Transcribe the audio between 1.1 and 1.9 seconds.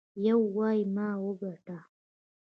وګاټه.